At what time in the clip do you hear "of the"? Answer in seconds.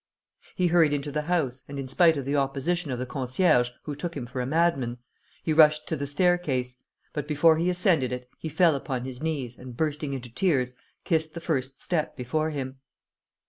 2.17-2.35, 2.89-3.05